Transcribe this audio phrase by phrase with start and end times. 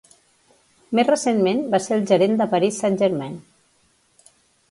[0.99, 3.35] Més recentment va ser el gerent de Paris Saint-Germain.